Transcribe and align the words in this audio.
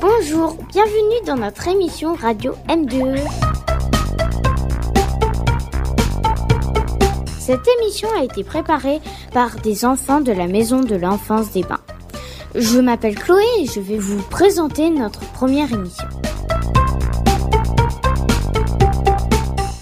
Bonjour, 0.00 0.56
bienvenue 0.68 1.26
dans 1.26 1.36
notre 1.36 1.68
émission 1.68 2.14
Radio 2.14 2.54
M2. 2.68 3.18
Cette 7.38 7.66
émission 7.80 8.08
a 8.18 8.24
été 8.24 8.44
préparée 8.44 9.00
par 9.32 9.56
des 9.56 9.84
enfants 9.84 10.20
de 10.20 10.32
la 10.32 10.46
Maison 10.46 10.80
de 10.80 10.94
l'Enfance 10.94 11.50
des 11.52 11.62
Bains. 11.62 11.80
Je 12.54 12.78
m'appelle 12.78 13.14
Chloé 13.14 13.42
et 13.60 13.66
je 13.66 13.80
vais 13.80 13.98
vous 13.98 14.22
présenter 14.22 14.90
notre 14.90 15.20
première 15.32 15.72
émission. 15.72 16.06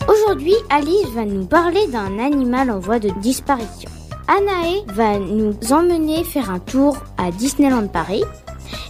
Aujourd'hui, 0.08 0.54
Alice 0.70 1.08
va 1.14 1.24
nous 1.24 1.46
parler 1.46 1.86
d'un 1.88 2.18
animal 2.18 2.70
en 2.70 2.78
voie 2.78 2.98
de 2.98 3.10
disparition. 3.20 3.90
Anaé 4.28 4.84
va 4.88 5.18
nous 5.18 5.54
emmener 5.72 6.22
faire 6.22 6.50
un 6.50 6.58
tour 6.58 6.98
à 7.16 7.30
Disneyland 7.30 7.88
Paris. 7.88 8.24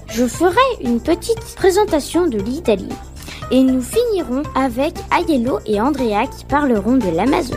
Je 0.08 0.26
ferai 0.26 0.56
une 0.82 1.00
petite 1.00 1.54
présentation 1.54 2.26
de 2.26 2.38
l'Italie. 2.38 2.88
Et 3.52 3.62
nous 3.62 3.80
finirons 3.80 4.42
avec 4.56 4.94
Aiello 5.16 5.60
et 5.64 5.80
Andrea 5.80 6.26
qui 6.26 6.44
parleront 6.44 6.96
de 6.96 7.08
l'Amazon. 7.10 7.56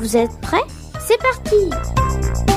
Vous 0.00 0.16
êtes 0.16 0.40
prêts? 0.40 0.62
C'est 1.04 1.18
parti 1.18 2.49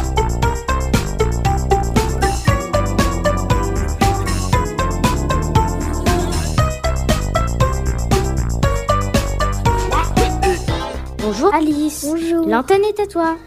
Bonjour 11.25 11.53
Alice. 11.53 12.05
Bonjour. 12.05 12.45
L'antenne 12.45 12.83
est 12.83 12.99
à 12.99 13.07
toi. 13.07 13.37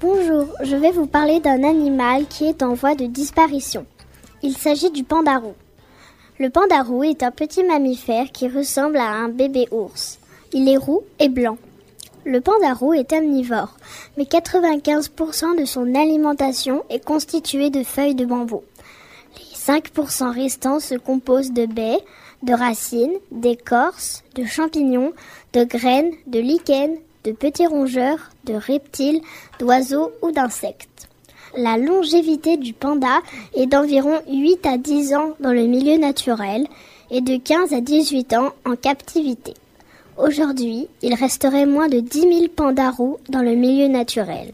Bonjour, 0.00 0.46
je 0.62 0.76
vais 0.76 0.92
vous 0.92 1.08
parler 1.08 1.40
d'un 1.40 1.64
animal 1.64 2.26
qui 2.28 2.44
est 2.44 2.62
en 2.62 2.74
voie 2.74 2.94
de 2.94 3.06
disparition. 3.06 3.84
Il 4.44 4.56
s'agit 4.56 4.92
du 4.92 5.02
pandarou. 5.02 5.54
Le 6.38 6.50
pandarou 6.50 7.02
est 7.02 7.24
un 7.24 7.32
petit 7.32 7.64
mammifère 7.64 8.30
qui 8.30 8.46
ressemble 8.46 8.98
à 8.98 9.10
un 9.10 9.28
bébé 9.28 9.66
ours. 9.72 10.20
Il 10.52 10.68
est 10.68 10.76
roux 10.76 11.02
et 11.18 11.28
blanc. 11.28 11.58
Le 12.24 12.40
pandarou 12.40 12.94
est 12.94 13.12
omnivore, 13.12 13.74
mais 14.16 14.24
95% 14.24 15.60
de 15.60 15.64
son 15.64 15.92
alimentation 15.96 16.84
est 16.90 17.04
constituée 17.04 17.70
de 17.70 17.82
feuilles 17.82 18.14
de 18.14 18.24
bambou. 18.24 18.62
Les 19.36 19.56
5% 19.56 20.32
restants 20.32 20.78
se 20.78 20.94
composent 20.94 21.52
de 21.52 21.66
baies, 21.66 22.04
de 22.44 22.54
racines, 22.54 23.18
d'écorces, 23.32 24.22
de 24.34 24.44
champignons, 24.44 25.12
de 25.52 25.64
graines, 25.64 26.12
de 26.26 26.38
lichens, 26.38 26.98
de 27.24 27.32
petits 27.32 27.66
rongeurs, 27.66 28.30
de 28.44 28.54
reptiles, 28.54 29.20
d'oiseaux 29.58 30.12
ou 30.22 30.30
d'insectes. 30.30 31.08
La 31.56 31.76
longévité 31.76 32.56
du 32.56 32.72
panda 32.72 33.20
est 33.54 33.66
d'environ 33.66 34.20
8 34.28 34.66
à 34.66 34.78
10 34.78 35.14
ans 35.14 35.34
dans 35.40 35.52
le 35.52 35.66
milieu 35.66 35.98
naturel 35.98 36.66
et 37.10 37.20
de 37.20 37.36
15 37.36 37.72
à 37.72 37.80
18 37.80 38.34
ans 38.34 38.50
en 38.64 38.76
captivité. 38.76 39.54
Aujourd'hui, 40.16 40.86
il 41.02 41.14
resterait 41.14 41.66
moins 41.66 41.88
de 41.88 41.98
10 41.98 42.20
000 42.20 42.32
pandarous 42.54 43.18
dans 43.28 43.42
le 43.42 43.54
milieu 43.54 43.88
naturel. 43.88 44.52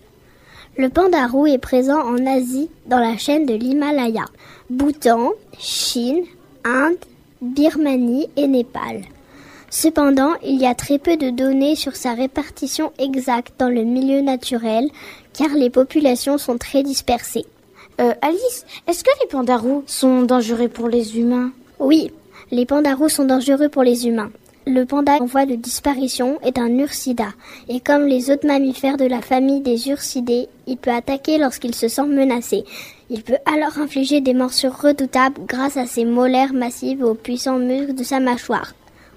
Le 0.78 0.88
pandarou 0.88 1.46
est 1.46 1.58
présent 1.58 2.00
en 2.00 2.26
Asie 2.26 2.70
dans 2.86 3.00
la 3.00 3.16
chaîne 3.16 3.46
de 3.46 3.54
l'Himalaya, 3.54 4.24
Bhoutan, 4.70 5.32
Chine, 5.58 6.24
Inde, 6.64 6.96
Birmanie 7.42 8.28
et 8.36 8.46
Népal. 8.46 9.02
Cependant, 9.78 10.32
il 10.42 10.58
y 10.58 10.64
a 10.64 10.74
très 10.74 10.98
peu 10.98 11.18
de 11.18 11.28
données 11.28 11.76
sur 11.76 11.96
sa 11.96 12.14
répartition 12.14 12.92
exacte 12.98 13.52
dans 13.58 13.68
le 13.68 13.84
milieu 13.84 14.22
naturel, 14.22 14.88
car 15.34 15.48
les 15.48 15.68
populations 15.68 16.38
sont 16.38 16.56
très 16.56 16.82
dispersées. 16.82 17.44
Euh, 18.00 18.14
Alice, 18.22 18.64
est-ce 18.88 19.04
que 19.04 19.10
les 19.20 19.28
pandarous 19.28 19.84
sont 19.86 20.22
dangereux 20.22 20.68
pour 20.68 20.88
les 20.88 21.18
humains? 21.18 21.52
Oui, 21.78 22.10
les 22.50 22.64
pandarous 22.64 23.10
sont 23.10 23.26
dangereux 23.26 23.68
pour 23.68 23.82
les 23.82 24.06
humains. 24.06 24.30
Le 24.66 24.86
panda 24.86 25.18
en 25.20 25.26
voie 25.26 25.44
de 25.44 25.56
disparition 25.56 26.40
est 26.40 26.56
un 26.56 26.70
ursida, 26.78 27.28
et 27.68 27.80
comme 27.80 28.06
les 28.06 28.30
autres 28.30 28.46
mammifères 28.46 28.96
de 28.96 29.04
la 29.04 29.20
famille 29.20 29.60
des 29.60 29.90
ursidés, 29.90 30.48
il 30.66 30.78
peut 30.78 30.90
attaquer 30.90 31.36
lorsqu'il 31.36 31.74
se 31.74 31.88
sent 31.88 32.06
menacé. 32.06 32.64
Il 33.10 33.22
peut 33.22 33.36
alors 33.44 33.78
infliger 33.78 34.22
des 34.22 34.32
morsures 34.32 34.80
redoutables 34.80 35.42
grâce 35.46 35.76
à 35.76 35.84
ses 35.84 36.06
molaires 36.06 36.54
massives 36.54 37.00
et 37.00 37.04
aux 37.04 37.12
puissants 37.14 37.58
muscles 37.58 37.94
de 37.94 38.04
sa 38.04 38.20
mâchoire. 38.20 38.72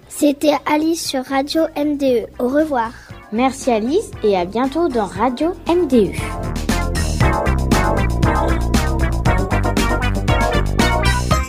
C'était 0.09 0.56
Alice 0.66 1.08
sur 1.08 1.24
Radio 1.24 1.62
MDE. 1.78 2.28
Au 2.40 2.47
revoir. 2.50 2.92
Merci 3.31 3.72
Alice 3.72 4.12
et 4.24 4.36
à 4.36 4.44
bientôt 4.44 4.88
dans 4.90 5.06
Radio 5.06 5.53
MDE. 5.68 6.14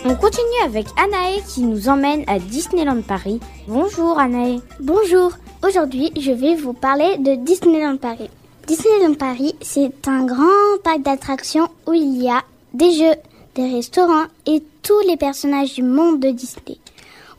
On 0.05 0.15
continue 0.15 0.61
avec 0.63 0.87
Anaë 0.95 1.41
qui 1.47 1.61
nous 1.61 1.89
emmène 1.89 2.23
à 2.27 2.39
Disneyland 2.39 3.01
Paris. 3.01 3.39
Bonjour 3.67 4.19
Anaë. 4.19 4.61
Bonjour. 4.79 5.31
Aujourd'hui, 5.67 6.11
je 6.19 6.31
vais 6.31 6.55
vous 6.55 6.73
parler 6.73 7.17
de 7.17 7.35
Disneyland 7.35 7.97
Paris. 7.97 8.29
Disneyland 8.67 9.15
Paris, 9.15 9.55
c'est 9.61 10.07
un 10.07 10.25
grand 10.25 10.77
parc 10.83 11.01
d'attractions 11.01 11.67
où 11.87 11.93
il 11.93 12.21
y 12.21 12.29
a 12.29 12.41
des 12.73 12.91
jeux, 12.91 13.15
des 13.55 13.73
restaurants 13.73 14.25
et 14.45 14.63
tous 14.81 14.99
les 15.07 15.17
personnages 15.17 15.73
du 15.73 15.83
monde 15.83 16.19
de 16.19 16.29
Disney. 16.29 16.77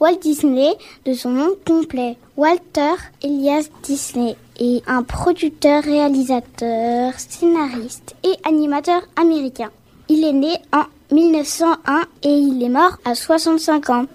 Walt 0.03 0.19
Disney, 0.21 0.77
de 1.05 1.15
son 1.15 1.31
nom 1.31 1.51
complet, 1.65 2.17
Walter 2.37 2.95
Elias 3.23 3.69
Disney, 3.85 4.35
est 4.59 4.83
un 4.89 5.05
producteur, 5.05 5.85
réalisateur, 5.85 7.13
scénariste 7.17 8.17
et 8.25 8.35
animateur 8.43 9.03
américain. 9.15 9.71
Il 10.09 10.25
est 10.25 10.33
né 10.33 10.55
en 10.73 10.87
1901 11.15 12.01
et 12.25 12.31
il 12.31 12.61
est 12.65 12.69
mort 12.69 12.97
à 13.05 13.15
65 13.15 13.91
ans. 13.91 14.07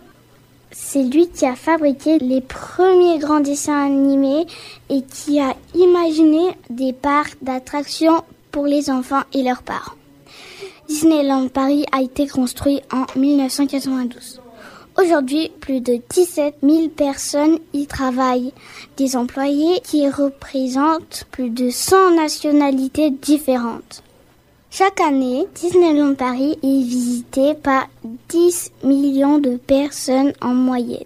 C'est 0.72 1.04
lui 1.04 1.30
qui 1.30 1.46
a 1.46 1.56
fabriqué 1.56 2.20
les 2.20 2.42
premiers 2.42 3.18
grands 3.18 3.40
dessins 3.40 3.86
animés 3.86 4.46
et 4.90 5.04
qui 5.04 5.40
a 5.40 5.56
imaginé 5.74 6.50
des 6.70 6.92
parcs 6.92 7.38
d'attractions 7.42 8.26
pour 8.52 8.66
les 8.66 8.90
enfants 8.90 9.24
et 9.34 9.42
leurs 9.42 9.64
parents. 9.64 9.96
Disneyland 10.90 11.48
Paris 11.48 11.86
a 11.94 12.02
été 12.02 12.28
construit 12.28 12.82
en 12.92 13.06
1992. 13.18 14.42
Aujourd'hui, 15.00 15.52
plus 15.60 15.80
de 15.80 16.00
17 16.10 16.56
000 16.64 16.90
personnes 16.90 17.60
y 17.72 17.86
travaillent, 17.86 18.52
des 18.98 19.16
employés 19.16 19.80
qui 19.82 20.10
représentent 20.10 21.26
plus 21.30 21.52
de 21.52 21.70
100 21.70 22.16
nationalités 22.16 23.12
différentes. 23.12 24.02
Chaque 24.72 25.00
année, 25.00 25.46
Disneyland 25.54 26.16
Paris 26.16 26.58
est 26.64 26.82
visité 26.82 27.54
par 27.54 27.88
10 28.30 28.72
millions 28.84 29.38
de 29.38 29.58
personnes 29.58 30.34
en 30.42 30.56
moyenne. 30.56 31.04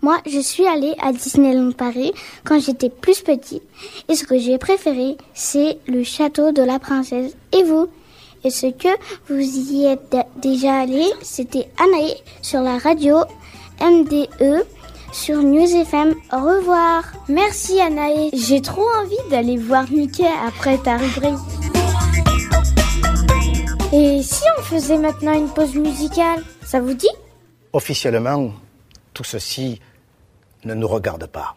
Moi, 0.00 0.16
je 0.26 0.40
suis 0.40 0.66
allée 0.66 0.94
à 0.98 1.12
Disneyland 1.12 1.72
Paris 1.72 2.14
quand 2.44 2.60
j'étais 2.60 2.90
plus 2.90 3.20
petite 3.20 3.62
et 4.08 4.14
ce 4.14 4.24
que 4.24 4.38
j'ai 4.38 4.56
préféré, 4.56 5.18
c'est 5.34 5.78
le 5.86 6.02
château 6.02 6.50
de 6.50 6.62
la 6.62 6.78
princesse. 6.78 7.36
Et 7.52 7.62
vous? 7.62 7.88
Est-ce 8.46 8.66
que 8.66 8.88
vous 9.28 9.72
y 9.72 9.86
êtes 9.86 10.16
déjà 10.40 10.80
allé 10.80 11.04
C'était 11.20 11.68
Anaï 11.78 12.14
sur 12.42 12.60
la 12.60 12.78
radio 12.78 13.16
MDE 13.80 14.64
sur 15.12 15.42
News 15.42 15.66
FM. 15.66 16.14
Au 16.32 16.36
revoir. 16.36 17.02
Merci 17.28 17.80
Anaï. 17.80 18.30
J'ai 18.32 18.62
trop 18.62 18.86
envie 19.02 19.30
d'aller 19.30 19.56
voir 19.56 19.90
Mickey 19.90 20.28
après 20.46 20.78
ta 20.78 20.96
rubrique. 20.96 21.34
Et 23.92 24.22
si 24.22 24.44
on 24.58 24.62
faisait 24.62 24.98
maintenant 24.98 25.32
une 25.32 25.48
pause 25.48 25.74
musicale, 25.74 26.44
ça 26.64 26.80
vous 26.80 26.94
dit? 26.94 27.10
Officiellement, 27.72 28.52
tout 29.12 29.24
ceci 29.24 29.80
ne 30.64 30.74
nous 30.74 30.88
regarde 30.88 31.26
pas. 31.26 31.56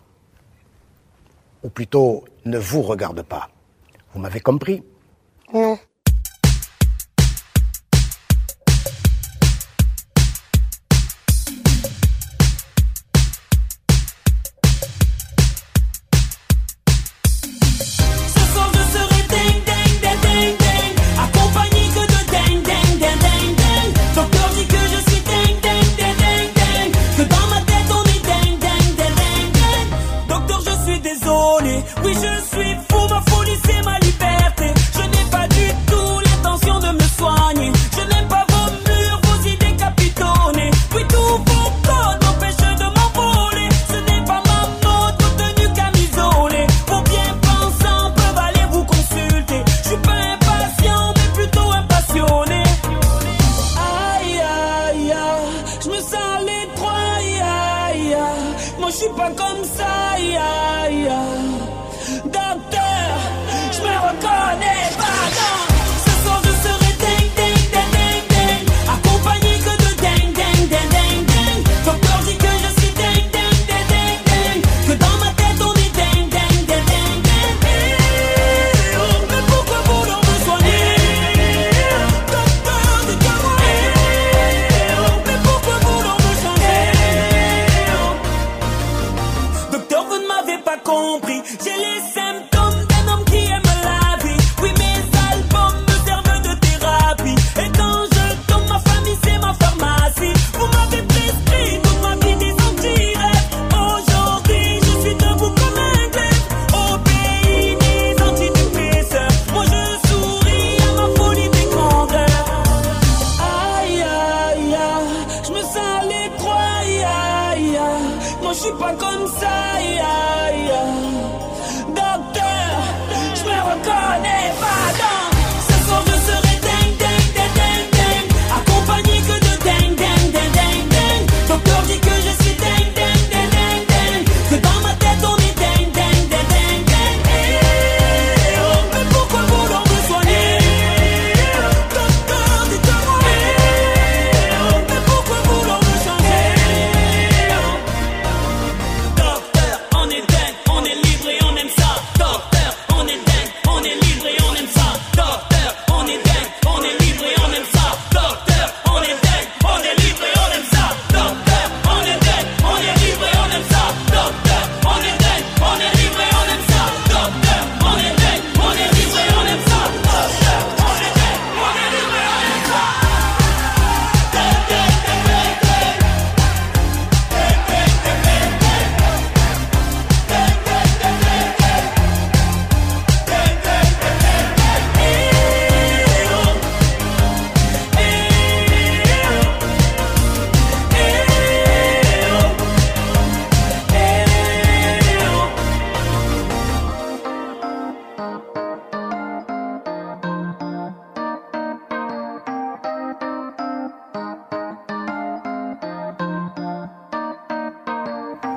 Ou 1.64 1.70
plutôt, 1.70 2.24
ne 2.46 2.58
vous 2.58 2.82
regarde 2.82 3.22
pas. 3.22 3.50
Vous 4.14 4.20
m'avez 4.22 4.40
compris? 4.40 4.82
Non. 5.54 5.78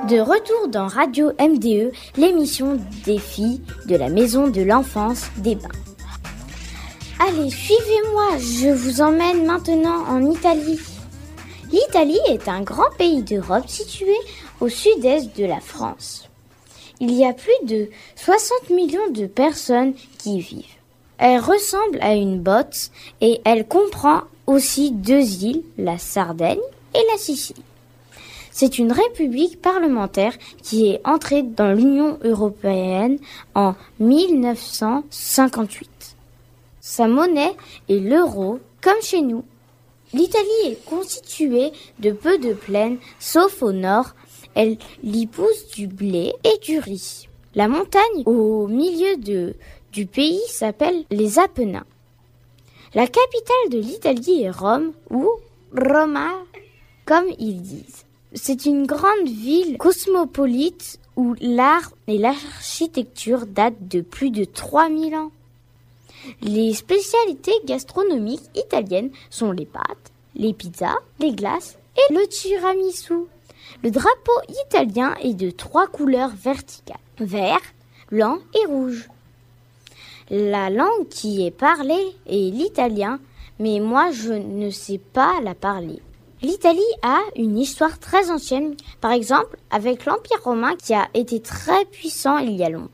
De 0.09 0.19
retour 0.19 0.67
dans 0.67 0.87
Radio 0.87 1.31
MDE, 1.39 1.93
l'émission 2.17 2.77
des 3.05 3.19
filles 3.19 3.61
de 3.87 3.95
la 3.95 4.09
maison 4.09 4.49
de 4.49 4.61
l'enfance 4.61 5.27
des 5.37 5.55
bains. 5.55 5.69
Allez, 7.25 7.49
suivez-moi, 7.49 8.37
je 8.37 8.73
vous 8.73 8.99
emmène 8.99 9.45
maintenant 9.45 10.03
en 10.09 10.29
Italie. 10.29 10.81
L'Italie 11.71 12.19
est 12.27 12.49
un 12.49 12.63
grand 12.63 12.89
pays 12.97 13.23
d'Europe 13.23 13.69
situé 13.69 14.13
au 14.59 14.67
sud-est 14.67 15.37
de 15.37 15.45
la 15.45 15.61
France. 15.61 16.27
Il 16.99 17.13
y 17.13 17.25
a 17.25 17.31
plus 17.31 17.65
de 17.65 17.89
60 18.17 18.71
millions 18.71 19.09
de 19.09 19.25
personnes 19.25 19.93
qui 20.17 20.35
y 20.35 20.41
vivent. 20.41 20.65
Elle 21.17 21.39
ressemble 21.39 21.99
à 22.01 22.13
une 22.13 22.41
botte 22.41 22.91
et 23.21 23.39
elle 23.45 23.65
comprend 23.65 24.23
aussi 24.47 24.91
deux 24.91 25.45
îles, 25.45 25.63
la 25.77 25.97
Sardaigne 25.97 26.59
et 26.93 27.01
la 27.09 27.17
Sicile. 27.17 27.55
C'est 28.55 28.77
une 28.77 28.91
république 28.91 29.59
parlementaire 29.61 30.37
qui 30.61 30.87
est 30.87 31.01
entrée 31.05 31.41
dans 31.41 31.73
l'Union 31.73 32.19
européenne 32.23 33.17
en 33.55 33.73
1958. 33.99 36.15
Sa 36.79 37.07
monnaie 37.07 37.55
est 37.89 37.97
l'euro, 37.97 38.59
comme 38.79 39.01
chez 39.01 39.23
nous. 39.23 39.43
L'Italie 40.13 40.67
est 40.67 40.85
constituée 40.85 41.71
de 41.97 42.11
peu 42.11 42.37
de 42.37 42.53
plaines, 42.53 42.99
sauf 43.19 43.63
au 43.63 43.71
nord. 43.71 44.13
Elle 44.53 44.77
y 45.03 45.25
pousse 45.25 45.69
du 45.75 45.87
blé 45.87 46.35
et 46.43 46.59
du 46.63 46.77
riz. 46.77 47.27
La 47.55 47.67
montagne 47.67 48.21
au 48.27 48.67
milieu 48.67 49.17
du 49.91 50.05
pays 50.05 50.41
s'appelle 50.47 51.05
les 51.09 51.39
Apennins. 51.39 51.87
La 52.93 53.07
capitale 53.07 53.69
de 53.71 53.79
l'Italie 53.79 54.43
est 54.43 54.51
Rome 54.51 54.91
ou 55.09 55.27
Roma, 55.75 56.29
comme 57.05 57.25
ils 57.39 57.63
disent. 57.63 58.05
C'est 58.35 58.65
une 58.65 58.87
grande 58.87 59.27
ville 59.27 59.77
cosmopolite 59.77 60.99
où 61.15 61.35
l'art 61.39 61.91
et 62.07 62.17
l'architecture 62.17 63.45
datent 63.45 63.87
de 63.87 64.01
plus 64.01 64.31
de 64.31 64.43
3000 64.43 65.13
ans. 65.15 65.31
Les 66.41 66.73
spécialités 66.73 67.53
gastronomiques 67.65 68.49
italiennes 68.55 69.11
sont 69.29 69.51
les 69.51 69.67
pâtes, 69.67 70.11
les 70.35 70.51
pizzas, 70.51 70.97
les 71.19 71.33
glaces 71.33 71.77
et 71.95 72.13
le 72.13 72.25
tiramisu. 72.27 73.13
Le 73.83 73.91
drapeau 73.91 74.33
italien 74.65 75.13
est 75.21 75.35
de 75.35 75.51
trois 75.51 75.85
couleurs 75.85 76.33
verticales, 76.35 76.97
vert, 77.19 77.61
blanc 78.09 78.39
et 78.55 78.65
rouge. 78.65 79.09
La 80.31 80.71
langue 80.71 81.07
qui 81.07 81.45
est 81.45 81.51
parlée 81.51 82.15
est 82.25 82.51
l'italien, 82.51 83.19
mais 83.59 83.79
moi 83.79 84.09
je 84.09 84.33
ne 84.33 84.71
sais 84.71 84.97
pas 84.97 85.39
la 85.43 85.53
parler. 85.53 86.01
L'Italie 86.43 86.81
a 87.03 87.19
une 87.37 87.57
histoire 87.57 87.99
très 87.99 88.29
ancienne, 88.29 88.75
par 88.99 89.13
exemple 89.13 89.55
avec 89.71 90.05
l'Empire 90.05 90.43
romain 90.43 90.75
qui 90.75 90.93
a 90.93 91.07
été 91.13 91.39
très 91.39 91.85
puissant 91.85 92.37
il 92.37 92.57
y 92.57 92.65
a 92.65 92.69
longtemps. 92.69 92.89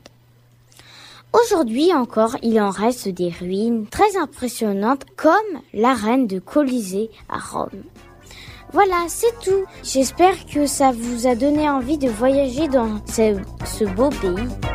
Aujourd'hui 1.32 1.92
encore, 1.92 2.36
il 2.42 2.60
en 2.60 2.70
reste 2.70 3.08
des 3.08 3.28
ruines 3.28 3.88
très 3.88 4.16
impressionnantes 4.16 5.04
comme 5.16 5.34
l'arène 5.74 6.28
de 6.28 6.38
Colisée 6.38 7.10
à 7.28 7.38
Rome. 7.38 7.82
Voilà, 8.72 9.06
c'est 9.08 9.36
tout. 9.42 9.64
J'espère 9.82 10.46
que 10.46 10.66
ça 10.66 10.92
vous 10.92 11.26
a 11.26 11.34
donné 11.34 11.68
envie 11.68 11.98
de 11.98 12.08
voyager 12.08 12.68
dans 12.68 13.04
ce, 13.06 13.36
ce 13.66 13.84
beau 13.84 14.10
pays. 14.10 14.69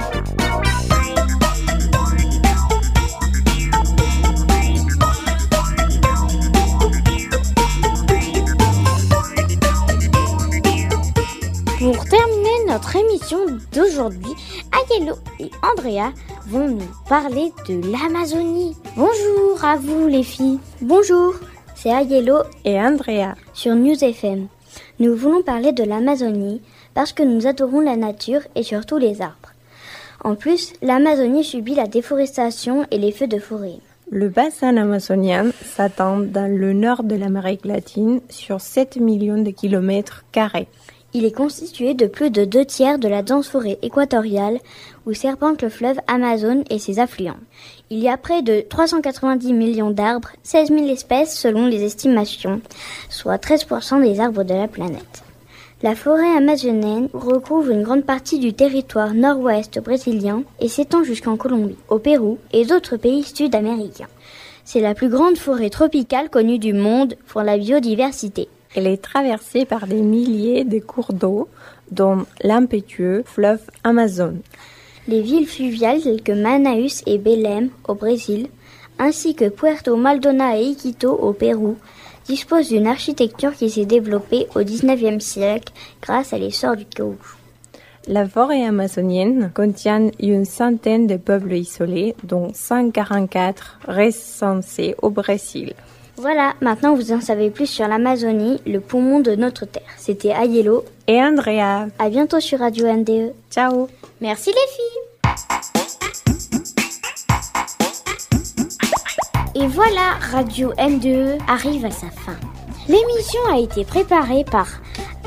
Notre 12.86 12.98
émission 12.98 13.39
d'aujourd'hui, 13.74 14.34
Ayelo 14.72 15.15
et 15.39 15.50
Andrea 15.63 16.13
vont 16.46 16.68
nous 16.68 16.88
parler 17.10 17.51
de 17.68 17.82
l'Amazonie. 17.92 18.75
Bonjour 18.96 19.63
à 19.63 19.75
vous 19.75 20.08
les 20.08 20.22
filles. 20.22 20.60
Bonjour, 20.82 21.34
c'est 21.74 21.92
Ayelo 21.92 22.44
et 22.63 22.80
Andrea 22.80 23.34
sur 23.56 23.74
News 23.74 24.04
FM. 24.04 24.48
Nous 25.00 25.15
voulons 25.15 25.42
parler 25.42 25.72
de 25.72 25.84
l'Amazonie 25.84 26.62
parce 26.94 27.12
que 27.12 27.24
nous 27.24 27.48
adorons 27.48 27.80
la 27.80 27.96
nature 27.96 28.42
et 28.54 28.62
surtout 28.62 28.98
les 28.98 29.20
arbres. 29.20 29.54
En 30.24 30.36
plus, 30.36 30.74
l'Amazonie 30.84 31.44
subit 31.44 31.75
la 31.75 31.88
déforestation 31.88 32.86
et 32.92 33.00
les 33.00 33.12
feux 33.12 33.27
de 33.27 33.39
forêt. 33.39 33.80
Le 34.12 34.30
bassin 34.30 34.77
amazonien 34.77 35.50
s'attend 35.63 36.20
dans 36.20 36.51
le 36.51 36.74
nord 36.74 37.04
de 37.04 37.15
l'Amérique 37.15 37.65
latine 37.65 38.22
sur 38.30 38.62
7 38.62 38.98
millions 38.98 39.42
de 39.42 39.50
kilomètres 39.50 40.24
carrés. 40.32 40.68
Il 41.17 41.24
est 41.24 41.31
constitué 41.31 41.93
de 41.93 42.07
plus 42.07 42.29
de 42.29 42.43
deux 42.43 42.65
tiers 42.65 43.00
de 43.00 43.07
la 43.07 43.24
dense 43.24 43.48
forêt 43.48 43.79
équatoriale 43.81 44.60
où 45.05 45.13
serpente 45.13 45.62
le 45.62 45.69
fleuve 45.69 45.98
Amazon 46.07 46.65
et 46.69 46.77
ses 46.77 47.00
affluents. 47.00 47.39
Il 47.89 48.00
y 48.00 48.10
a 48.10 48.17
près 48.17 48.41
de 48.41 48.60
390 48.60 49.53
millions 49.53 49.91
d'arbres, 49.91 50.31
16 50.43 50.72
000 50.72 50.89
espèces 50.89 51.39
selon 51.39 51.67
les 51.67 51.86
estimations, 51.86 52.60
soit 53.10 53.41
13% 53.41 54.03
des 54.03 54.19
arbres 54.19 54.43
de 54.43 54.55
la 54.55 54.67
planète. 54.67 55.24
La 55.84 55.95
forêt 55.95 56.36
amazonienne 56.36 57.07
recouvre 57.13 57.72
une 57.72 57.84
grande 57.84 58.03
partie 58.03 58.39
du 58.39 58.51
territoire 58.51 59.13
nord-ouest 59.13 59.79
brésilien 59.79 60.43
et 60.60 60.67
s'étend 60.67 61.05
jusqu'en 61.05 61.38
Colombie, 61.38 61.77
au 61.88 61.98
Pérou 61.98 62.39
et 62.51 62.65
d'autres 62.65 62.98
pays 62.98 63.24
sud-américains. 63.24 64.10
C'est 64.65 64.81
la 64.81 64.93
plus 64.93 65.07
grande 65.07 65.38
forêt 65.38 65.69
tropicale 65.69 66.29
connue 66.29 66.60
du 66.60 66.74
monde 66.74 67.15
pour 67.25 67.41
la 67.41 67.57
biodiversité. 67.57 68.50
Elle 68.75 68.88
est 68.88 69.01
traversée 69.01 69.63
par 69.63 69.88
des 69.88 70.01
milliers 70.01 70.65
de 70.65 70.79
cours 70.79 71.13
d'eau, 71.13 71.48
dont 71.91 72.25
l'impétueux 72.44 73.24
fleuve 73.25 73.62
Amazon. 73.86 74.36
Les 75.08 75.22
villes 75.22 75.48
fluviales 75.48 76.01
telles 76.01 76.22
que 76.22 76.34
Manaus 76.34 77.01
et 77.05 77.17
Belém 77.17 77.70
au 77.88 77.96
Brésil, 77.96 78.48
ainsi 79.00 79.34
que 79.34 79.48
Puerto 79.48 79.96
Maldonado 79.96 80.58
et 80.58 80.63
Iquitos 80.63 81.13
au 81.13 81.32
Pérou, 81.32 81.77
disposent 82.27 82.70
d'une 82.70 82.88
architecture 82.88 83.53
qui 83.53 83.70
s'est 83.70 83.86
développée 83.86 84.48
au 84.55 84.60
XIXe 84.60 85.24
siècle 85.24 85.72
grâce 86.01 86.34
à 86.34 86.38
l'essor 86.38 86.75
du 86.75 86.86
caoutchouc. 86.86 87.38
La 88.08 88.27
forêt 88.27 88.63
amazonienne 88.63 89.51
contient 89.55 90.12
une 90.20 90.46
centaine 90.46 91.08
de 91.08 91.17
peuples 91.17 91.53
isolés, 91.53 92.15
dont 92.24 92.51
144 92.53 93.79
recensés 93.88 94.96
au 95.01 95.10
Brésil. 95.10 95.74
Voilà, 96.17 96.53
maintenant 96.62 96.95
vous 96.95 97.12
en 97.12 97.19
savez 97.19 97.50
plus 97.50 97.67
sur 97.67 97.88
l'Amazonie, 97.88 98.62
le 98.65 98.79
poumon 98.79 99.19
de 99.19 99.36
notre 99.36 99.65
terre. 99.65 99.84
C'était 99.98 100.31
Ayelo 100.31 100.86
et 101.07 101.22
Andrea. 101.22 101.88
À 102.00 102.10
bientôt 102.10 102.39
sur 102.39 102.60
Radio 102.60 102.88
NDE. 102.88 103.34
Ciao. 103.51 103.89
Merci 104.22 104.51
les 104.51 104.55
filles. 104.75 105.05
Et 109.55 109.67
voilà, 109.67 110.15
Radio 110.31 110.72
N2E 110.74 111.38
arrive 111.48 111.86
à 111.86 111.91
sa 111.91 112.07
fin. 112.07 112.36
L'émission 112.88 113.41
a 113.51 113.60
été 113.60 113.84
préparée 113.84 114.45
par 114.50 114.67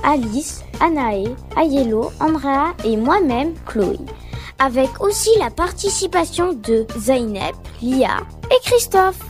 Alice, 0.05 0.63
Anae, 0.81 1.35
Ayelo, 1.57 2.13
Andrea 2.21 2.75
et 2.85 2.97
moi-même, 2.97 3.55
Chloé. 3.67 3.99
Avec 4.59 5.01
aussi 5.01 5.31
la 5.39 5.51
participation 5.51 6.53
de 6.53 6.87
Zainep, 6.99 7.55
Lia 7.83 8.19
et 8.51 8.61
Christophe. 8.65 9.28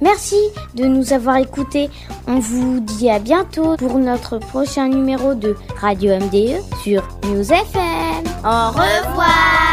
Merci 0.00 0.36
de 0.74 0.84
nous 0.84 1.12
avoir 1.12 1.36
écoutés. 1.36 1.88
On 2.26 2.38
vous 2.38 2.80
dit 2.80 3.10
à 3.10 3.18
bientôt 3.18 3.76
pour 3.76 3.98
notre 3.98 4.38
prochain 4.38 4.88
numéro 4.88 5.34
de 5.34 5.56
Radio 5.80 6.16
MDE 6.16 6.60
sur 6.82 7.02
News 7.24 7.52
FM. 7.52 8.24
Au 8.44 8.68
revoir 8.68 9.65